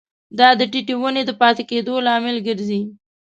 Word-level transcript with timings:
دا 0.39 0.47
د 0.59 0.61
ټیټې 0.71 0.95
ونې 0.99 1.23
د 1.25 1.31
پاتې 1.41 1.63
کیدو 1.69 1.93
لامل 2.07 2.37
ګرځي. 2.47 2.81